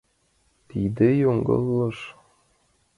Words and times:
Тиде 0.69 1.07
йоҥылыш! 1.21 1.97